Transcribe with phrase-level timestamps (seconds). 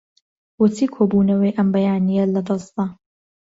[0.57, 2.85] بۆچی کۆبوونەوەی ئەم بەیانییەت لەدەست دا؟